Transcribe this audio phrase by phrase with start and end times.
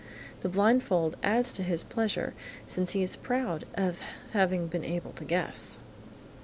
[0.39, 2.33] The blindfold adds to his pleasure,
[2.65, 3.99] since he is proud of
[4.33, 5.77] having been able to guess.